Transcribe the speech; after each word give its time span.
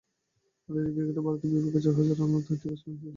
আন্তর্জাতিক 0.69 0.93
ক্রিকেটে 0.97 1.21
ভারতের 1.25 1.49
বিপক্ষে 1.53 1.79
চার 1.83 1.93
হাজার 1.97 2.15
রান 2.19 2.29
করা 2.33 2.41
তৃতীয় 2.47 2.69
ব্যাটসম্যান 2.69 2.77
সাঙ্গাকারা। 2.81 3.09